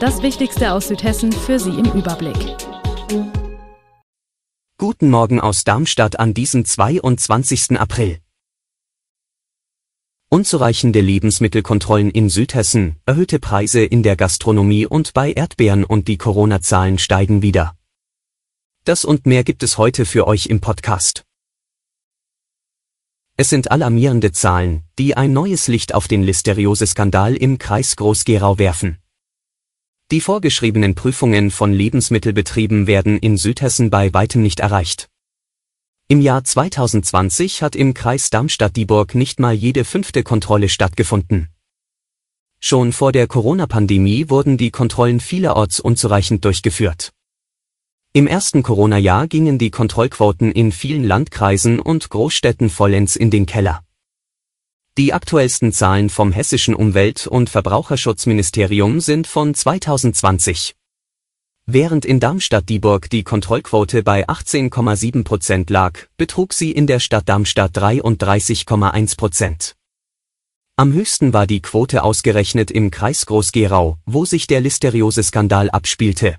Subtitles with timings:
[0.00, 2.36] Das Wichtigste aus Südhessen für Sie im Überblick.
[4.78, 7.80] Guten Morgen aus Darmstadt an diesem 22.
[7.80, 8.20] April.
[10.28, 17.00] Unzureichende Lebensmittelkontrollen in Südhessen, erhöhte Preise in der Gastronomie und bei Erdbeeren und die Corona-Zahlen
[17.00, 17.74] steigen wieder.
[18.84, 21.24] Das und mehr gibt es heute für euch im Podcast.
[23.36, 28.98] Es sind alarmierende Zahlen, die ein neues Licht auf den Listeriose-Skandal im Kreis Groß-Gerau werfen.
[30.10, 35.10] Die vorgeschriebenen Prüfungen von Lebensmittelbetrieben werden in Südhessen bei weitem nicht erreicht.
[36.08, 41.48] Im Jahr 2020 hat im Kreis Darmstadt-Dieburg nicht mal jede fünfte Kontrolle stattgefunden.
[42.58, 47.12] Schon vor der Corona-Pandemie wurden die Kontrollen vielerorts unzureichend durchgeführt.
[48.14, 53.82] Im ersten Corona-Jahr gingen die Kontrollquoten in vielen Landkreisen und Großstädten vollends in den Keller.
[54.98, 60.74] Die aktuellsten Zahlen vom hessischen Umwelt- und Verbraucherschutzministerium sind von 2020.
[61.66, 67.78] Während in Darmstadt-Dieburg die Kontrollquote bei 18,7 Prozent lag, betrug sie in der Stadt Darmstadt
[67.78, 69.76] 33,1 Prozent.
[70.74, 76.38] Am höchsten war die Quote ausgerechnet im Kreis Groß-Gerau, wo sich der Listeriose-Skandal abspielte.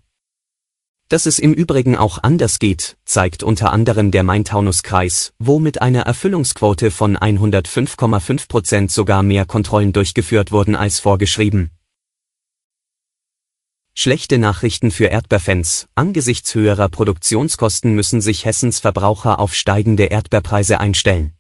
[1.10, 6.02] Dass es im Übrigen auch anders geht, zeigt unter anderem der Main-Taunus-Kreis, wo mit einer
[6.02, 11.72] Erfüllungsquote von 105,5 Prozent sogar mehr Kontrollen durchgeführt wurden als vorgeschrieben.
[13.96, 15.88] Schlechte Nachrichten für Erdbeerfans.
[15.96, 21.34] Angesichts höherer Produktionskosten müssen sich Hessens Verbraucher auf steigende Erdbeerpreise einstellen.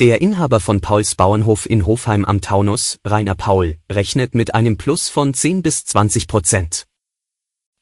[0.00, 5.10] Der Inhaber von Pauls Bauernhof in Hofheim am Taunus, Rainer Paul, rechnet mit einem Plus
[5.10, 6.86] von 10 bis 20 Prozent.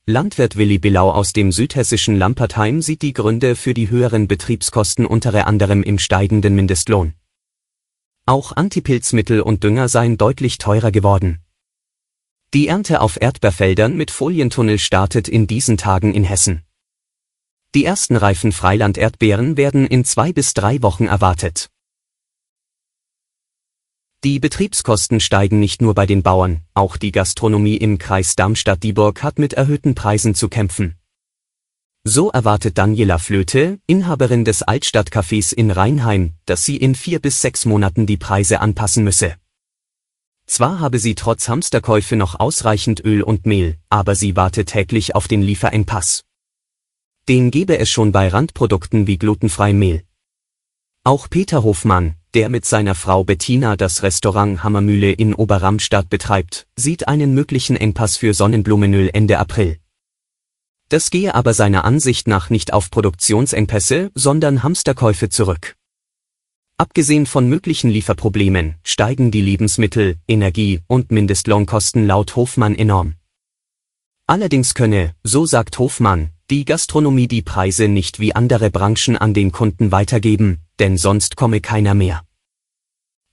[0.06, 5.46] Landwirt Willi Billau aus dem südhessischen Lampertheim sieht die Gründe für die höheren Betriebskosten unter
[5.46, 7.14] anderem im steigenden Mindestlohn.
[8.26, 11.38] Auch Antipilzmittel und Dünger seien deutlich teurer geworden.
[12.52, 16.64] Die Ernte auf Erdbeerfeldern mit Folientunnel startet in diesen Tagen in Hessen.
[17.76, 21.70] Die ersten reifen Freiland-Erdbeeren werden in zwei bis drei Wochen erwartet.
[24.24, 29.40] Die Betriebskosten steigen nicht nur bei den Bauern, auch die Gastronomie im Kreis Darmstadt-Dieburg hat
[29.40, 30.94] mit erhöhten Preisen zu kämpfen.
[32.04, 37.64] So erwartet Daniela Flöte, Inhaberin des Altstadtcafés in Rheinheim, dass sie in vier bis sechs
[37.64, 39.34] Monaten die Preise anpassen müsse.
[40.46, 45.26] Zwar habe sie trotz Hamsterkäufe noch ausreichend Öl und Mehl, aber sie warte täglich auf
[45.26, 46.22] den Lieferengpass.
[47.28, 50.04] Den gebe es schon bei Randprodukten wie glutenfreiem Mehl.
[51.02, 57.08] Auch Peter Hofmann, der mit seiner Frau Bettina das Restaurant Hammermühle in Oberramstadt betreibt, sieht
[57.08, 59.78] einen möglichen Engpass für Sonnenblumenöl Ende April.
[60.88, 65.76] Das gehe aber seiner Ansicht nach nicht auf Produktionsengpässe, sondern Hamsterkäufe zurück.
[66.78, 73.14] Abgesehen von möglichen Lieferproblemen steigen die Lebensmittel, Energie und Mindestlohnkosten laut Hofmann enorm.
[74.26, 79.52] Allerdings könne, so sagt Hofmann, die Gastronomie die Preise nicht wie andere Branchen an den
[79.52, 82.24] Kunden weitergeben, denn sonst komme keiner mehr.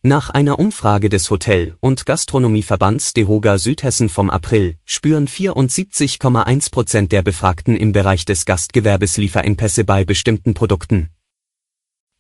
[0.02, 7.22] Nach einer Umfrage des Hotel- und Gastronomieverbands DEHOGA Südhessen vom April spüren 74,1 Prozent der
[7.22, 11.10] Befragten im Bereich des Gastgewerbes Lieferengpässe bei bestimmten Produkten.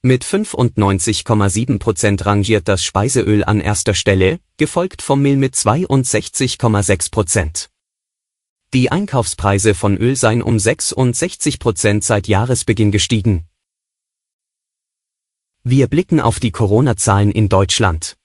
[0.01, 7.69] Mit 95,7 Prozent rangiert das Speiseöl an erster Stelle, gefolgt vom Mehl mit 62,6 Prozent.
[8.73, 13.48] Die Einkaufspreise von Öl seien um 66 Prozent seit Jahresbeginn gestiegen.
[15.65, 18.15] Wir blicken auf die Corona-Zahlen in Deutschland.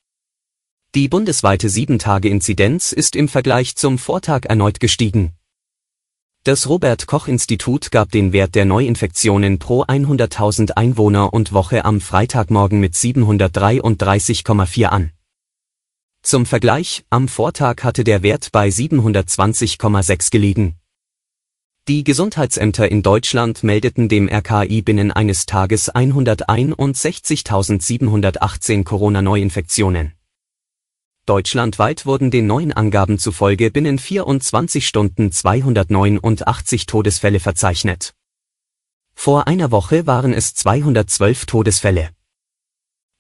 [0.95, 5.33] Die bundesweite 7-Tage-Inzidenz ist im Vergleich zum Vortag erneut gestiegen.
[6.45, 12.01] Das Robert Koch Institut gab den Wert der Neuinfektionen pro 100.000 Einwohner und Woche am
[12.01, 15.11] Freitagmorgen mit 733,4 an.
[16.23, 20.77] Zum Vergleich, am Vortag hatte der Wert bei 720,6 gelegen.
[21.87, 30.15] Die Gesundheitsämter in Deutschland meldeten dem RKI binnen eines Tages 161.718 Corona-Neuinfektionen.
[31.27, 38.15] Deutschlandweit wurden den neuen Angaben zufolge binnen 24 Stunden 289 Todesfälle verzeichnet.
[39.15, 42.14] Vor einer Woche waren es 212 Todesfälle.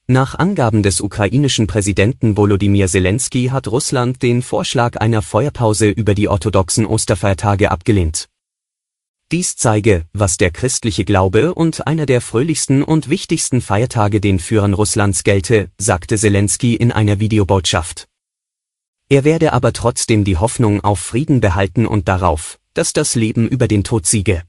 [0.07, 6.29] Nach Angaben des ukrainischen Präsidenten Volodymyr Zelensky hat Russland den Vorschlag einer Feuerpause über die
[6.29, 8.29] orthodoxen Osterfeiertage abgelehnt.
[9.33, 14.73] Dies zeige, was der christliche Glaube und einer der fröhlichsten und wichtigsten Feiertage den Führern
[14.73, 18.07] Russlands gelte, sagte Zelensky in einer Videobotschaft.
[19.09, 23.67] Er werde aber trotzdem die Hoffnung auf Frieden behalten und darauf, dass das Leben über
[23.67, 24.45] den Tod siege.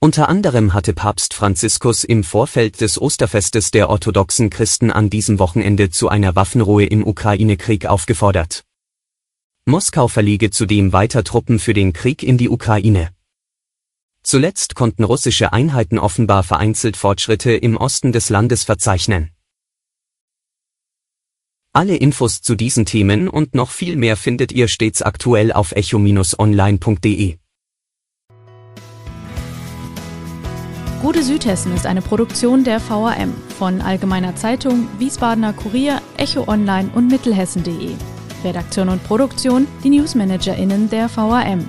[0.00, 5.90] Unter anderem hatte Papst Franziskus im Vorfeld des Osterfestes der orthodoxen Christen an diesem Wochenende
[5.90, 8.64] zu einer Waffenruhe im Ukraine-Krieg aufgefordert.
[9.64, 13.10] Moskau verlege zudem weiter Truppen für den Krieg in die Ukraine.
[14.30, 19.32] Zuletzt konnten russische Einheiten offenbar vereinzelt Fortschritte im Osten des Landes verzeichnen.
[21.72, 27.38] Alle Infos zu diesen Themen und noch viel mehr findet ihr stets aktuell auf echo-online.de.
[31.02, 37.08] Gute Südhessen ist eine Produktion der VAM von Allgemeiner Zeitung, Wiesbadener Kurier, Echo Online und
[37.08, 37.96] Mittelhessen.de.
[38.44, 41.68] Redaktion und Produktion die NewsmanagerInnen der VAM.